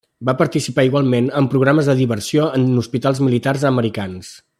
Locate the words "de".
1.91-1.95